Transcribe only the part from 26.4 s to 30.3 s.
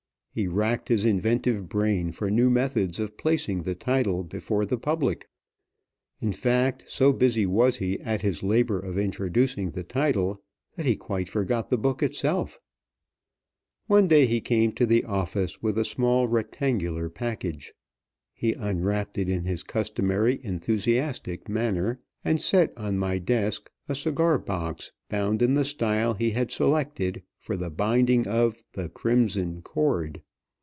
selected for the binding of "The Crimson Cord."